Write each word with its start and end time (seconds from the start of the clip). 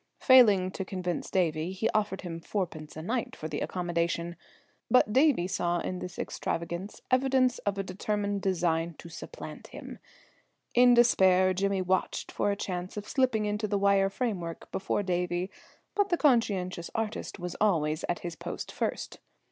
Failing 0.21 0.71
to 0.71 0.83
convince 0.83 1.29
Davie, 1.29 1.73
he 1.73 1.87
offered 1.91 2.21
him 2.21 2.39
fourpence 2.39 2.97
a 2.97 3.03
night 3.03 3.35
for 3.35 3.47
the 3.47 3.59
accommodation, 3.59 4.35
but 4.89 5.13
Davie 5.13 5.45
saw 5.47 5.77
in 5.77 5.99
this 5.99 6.17
extravagance 6.17 7.01
evidence 7.11 7.59
of 7.67 7.77
a 7.77 7.83
determined 7.83 8.41
design 8.41 8.95
to 8.97 9.09
supplant 9.09 9.67
him. 9.67 9.99
In 10.73 10.95
despair 10.95 11.53
Jimmy 11.53 11.83
watched 11.83 12.31
for 12.31 12.49
a 12.49 12.55
chance 12.55 12.97
of 12.97 13.07
slipping 13.07 13.45
into 13.45 13.67
the 13.67 13.77
wire 13.77 14.09
framework 14.09 14.71
before 14.71 15.03
Davie, 15.03 15.51
but 15.93 16.09
the 16.09 16.17
conscientious 16.17 16.89
artist 16.95 17.37
was 17.37 17.53
always 17.61 18.03
at 18.09 18.21
his 18.21 18.35
post 18.35 18.71
first. 18.71 19.19